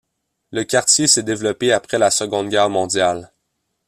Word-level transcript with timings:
Le 0.49 0.63
quartier 0.63 1.05
s'est 1.05 1.21
développé 1.21 1.71
après 1.71 1.99
la 1.99 2.09
Seconde 2.09 2.49
Guerre 2.49 2.71
mondiale. 2.71 3.31